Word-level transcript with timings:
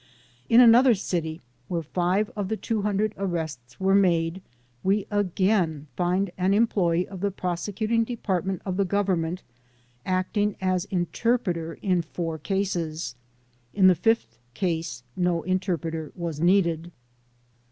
In 0.49 0.59
another 0.61 0.95
city 0.95 1.41
where 1.67 1.83
5 1.83 2.31
of 2.35 2.47
the 2.49 2.57
200 2.57 3.13
arrests 3.19 3.79
were 3.79 3.93
made 3.93 4.41
we 4.83 5.05
again 5.11 5.85
find 5.95 6.31
an 6.39 6.55
employee 6.55 7.07
of 7.07 7.19
the 7.19 7.29
prosecuting 7.29 8.03
department 8.03 8.63
of 8.65 8.77
the 8.77 8.85
gov 8.87 9.05
ernment 9.05 9.41
acting 10.03 10.55
as 10.59 10.85
interpreter 10.85 11.75
in 11.83 12.01
4 12.01 12.39
cases. 12.39 13.13
In 13.75 13.85
the 13.85 13.93
fifth 13.93 14.39
case 14.55 15.03
no 15.15 15.43
interpreter 15.43 16.11
was 16.15 16.39
needed. 16.39 16.91